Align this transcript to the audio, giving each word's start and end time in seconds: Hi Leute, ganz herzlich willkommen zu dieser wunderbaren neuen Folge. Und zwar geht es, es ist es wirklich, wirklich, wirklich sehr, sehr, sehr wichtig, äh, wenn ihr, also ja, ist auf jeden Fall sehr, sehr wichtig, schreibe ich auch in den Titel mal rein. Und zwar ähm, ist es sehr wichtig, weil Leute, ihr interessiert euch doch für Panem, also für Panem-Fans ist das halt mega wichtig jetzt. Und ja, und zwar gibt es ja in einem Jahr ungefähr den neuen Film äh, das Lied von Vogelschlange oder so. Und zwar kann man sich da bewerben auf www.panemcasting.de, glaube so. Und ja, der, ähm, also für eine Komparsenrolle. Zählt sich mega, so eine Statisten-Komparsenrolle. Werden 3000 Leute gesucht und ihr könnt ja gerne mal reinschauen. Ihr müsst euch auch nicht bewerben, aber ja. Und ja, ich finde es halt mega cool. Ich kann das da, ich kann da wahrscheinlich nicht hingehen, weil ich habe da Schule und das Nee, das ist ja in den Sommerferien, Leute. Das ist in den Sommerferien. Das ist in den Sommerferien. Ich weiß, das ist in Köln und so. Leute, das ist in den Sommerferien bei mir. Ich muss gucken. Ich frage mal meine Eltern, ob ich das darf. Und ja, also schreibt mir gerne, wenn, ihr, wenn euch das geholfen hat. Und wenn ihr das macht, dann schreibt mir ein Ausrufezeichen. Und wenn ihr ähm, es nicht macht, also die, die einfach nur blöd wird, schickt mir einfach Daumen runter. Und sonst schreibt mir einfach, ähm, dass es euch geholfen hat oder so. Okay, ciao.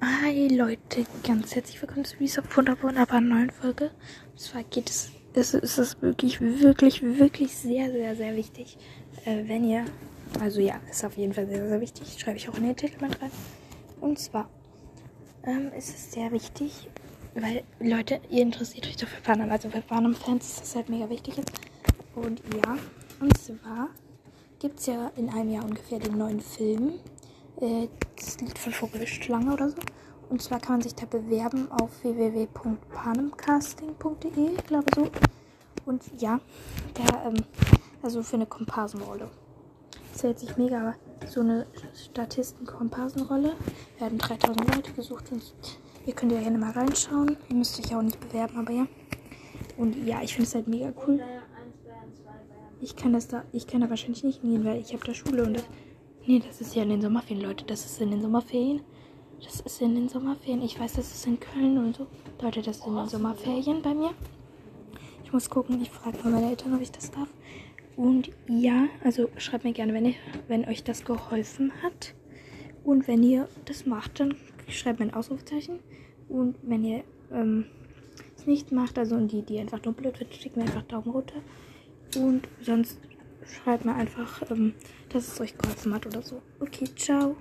Hi 0.00 0.48
Leute, 0.48 1.06
ganz 1.26 1.54
herzlich 1.54 1.80
willkommen 1.80 2.04
zu 2.04 2.18
dieser 2.18 2.42
wunderbaren 2.54 3.28
neuen 3.28 3.50
Folge. 3.50 3.90
Und 4.30 4.38
zwar 4.38 4.62
geht 4.64 4.90
es, 4.90 5.10
es 5.32 5.54
ist 5.54 5.78
es 5.78 6.02
wirklich, 6.02 6.38
wirklich, 6.40 7.02
wirklich 7.02 7.56
sehr, 7.56 7.90
sehr, 7.90 8.14
sehr 8.14 8.36
wichtig, 8.36 8.76
äh, 9.24 9.48
wenn 9.48 9.64
ihr, 9.64 9.86
also 10.38 10.60
ja, 10.60 10.78
ist 10.90 11.02
auf 11.02 11.16
jeden 11.16 11.32
Fall 11.32 11.46
sehr, 11.46 11.66
sehr 11.66 11.80
wichtig, 11.80 12.18
schreibe 12.18 12.36
ich 12.36 12.46
auch 12.48 12.58
in 12.58 12.64
den 12.64 12.76
Titel 12.76 13.00
mal 13.00 13.10
rein. 13.10 13.30
Und 14.02 14.18
zwar 14.18 14.50
ähm, 15.44 15.72
ist 15.76 15.88
es 15.88 16.12
sehr 16.12 16.30
wichtig, 16.30 16.88
weil 17.34 17.62
Leute, 17.80 18.20
ihr 18.28 18.42
interessiert 18.42 18.86
euch 18.86 18.96
doch 18.96 19.08
für 19.08 19.22
Panem, 19.22 19.50
also 19.50 19.70
für 19.70 19.80
Panem-Fans 19.80 20.46
ist 20.46 20.60
das 20.60 20.76
halt 20.76 20.90
mega 20.90 21.08
wichtig 21.08 21.38
jetzt. 21.38 21.52
Und 22.14 22.42
ja, 22.54 22.76
und 23.20 23.36
zwar 23.38 23.88
gibt 24.58 24.78
es 24.78 24.86
ja 24.86 25.10
in 25.16 25.30
einem 25.30 25.52
Jahr 25.52 25.64
ungefähr 25.64 25.98
den 25.98 26.18
neuen 26.18 26.40
Film 26.40 26.94
äh, 27.60 27.88
das 28.16 28.40
Lied 28.40 28.58
von 28.58 28.72
Vogelschlange 28.72 29.52
oder 29.52 29.68
so. 29.70 29.76
Und 30.28 30.42
zwar 30.42 30.58
kann 30.60 30.74
man 30.74 30.82
sich 30.82 30.94
da 30.94 31.06
bewerben 31.06 31.70
auf 31.70 32.02
www.panemcasting.de, 32.02 34.56
glaube 34.66 34.86
so. 34.94 35.08
Und 35.84 36.02
ja, 36.18 36.40
der, 36.98 37.26
ähm, 37.26 37.44
also 38.02 38.22
für 38.22 38.36
eine 38.36 38.46
Komparsenrolle. 38.46 39.30
Zählt 40.12 40.38
sich 40.38 40.56
mega, 40.56 40.94
so 41.26 41.40
eine 41.40 41.66
Statisten-Komparsenrolle. 41.94 43.54
Werden 43.98 44.18
3000 44.18 44.74
Leute 44.74 44.92
gesucht 44.92 45.30
und 45.30 45.42
ihr 46.06 46.14
könnt 46.14 46.32
ja 46.32 46.40
gerne 46.40 46.58
mal 46.58 46.72
reinschauen. 46.72 47.36
Ihr 47.48 47.56
müsst 47.56 47.78
euch 47.78 47.94
auch 47.94 48.02
nicht 48.02 48.20
bewerben, 48.20 48.58
aber 48.58 48.72
ja. 48.72 48.86
Und 49.76 50.06
ja, 50.06 50.22
ich 50.22 50.34
finde 50.34 50.48
es 50.48 50.54
halt 50.54 50.68
mega 50.68 50.92
cool. 51.06 51.20
Ich 52.80 52.96
kann 52.96 53.12
das 53.12 53.28
da, 53.28 53.44
ich 53.52 53.66
kann 53.66 53.80
da 53.80 53.90
wahrscheinlich 53.90 54.24
nicht 54.24 54.40
hingehen, 54.40 54.64
weil 54.64 54.80
ich 54.80 54.92
habe 54.92 55.04
da 55.04 55.14
Schule 55.14 55.44
und 55.44 55.54
das 55.54 55.64
Nee, 56.28 56.42
das 56.44 56.60
ist 56.60 56.74
ja 56.74 56.82
in 56.82 56.88
den 56.88 57.00
Sommerferien, 57.00 57.44
Leute. 57.46 57.64
Das 57.64 57.84
ist 57.84 58.00
in 58.00 58.10
den 58.10 58.20
Sommerferien. 58.20 58.80
Das 59.44 59.60
ist 59.60 59.80
in 59.80 59.94
den 59.94 60.08
Sommerferien. 60.08 60.60
Ich 60.62 60.78
weiß, 60.78 60.94
das 60.94 61.12
ist 61.12 61.24
in 61.24 61.38
Köln 61.38 61.78
und 61.78 61.94
so. 61.94 62.08
Leute, 62.42 62.62
das 62.62 62.78
ist 62.78 62.86
in 62.86 62.96
den 62.96 63.08
Sommerferien 63.08 63.80
bei 63.80 63.94
mir. 63.94 64.10
Ich 65.22 65.32
muss 65.32 65.48
gucken. 65.48 65.80
Ich 65.80 65.90
frage 65.90 66.18
mal 66.24 66.32
meine 66.32 66.50
Eltern, 66.50 66.74
ob 66.74 66.80
ich 66.80 66.90
das 66.90 67.12
darf. 67.12 67.28
Und 67.94 68.30
ja, 68.48 68.88
also 69.04 69.28
schreibt 69.36 69.62
mir 69.62 69.72
gerne, 69.72 69.94
wenn, 69.94 70.04
ihr, 70.04 70.14
wenn 70.48 70.64
euch 70.64 70.82
das 70.82 71.04
geholfen 71.04 71.70
hat. 71.84 72.14
Und 72.82 73.06
wenn 73.06 73.22
ihr 73.22 73.48
das 73.64 73.86
macht, 73.86 74.18
dann 74.18 74.34
schreibt 74.68 74.98
mir 74.98 75.06
ein 75.06 75.14
Ausrufezeichen. 75.14 75.78
Und 76.28 76.56
wenn 76.62 76.82
ihr 76.82 77.04
ähm, 77.30 77.66
es 78.36 78.46
nicht 78.46 78.72
macht, 78.72 78.98
also 78.98 79.16
die, 79.20 79.42
die 79.42 79.60
einfach 79.60 79.84
nur 79.84 79.94
blöd 79.94 80.18
wird, 80.18 80.34
schickt 80.34 80.56
mir 80.56 80.64
einfach 80.64 80.82
Daumen 80.82 81.10
runter. 81.10 81.36
Und 82.16 82.48
sonst 82.62 82.98
schreibt 83.52 83.84
mir 83.84 83.94
einfach, 83.94 84.42
ähm, 84.50 84.74
dass 85.08 85.26
es 85.28 85.40
euch 85.40 85.56
geholfen 85.58 85.92
hat 85.94 86.06
oder 86.06 86.22
so. 86.22 86.40
Okay, 86.60 86.86
ciao. 86.94 87.34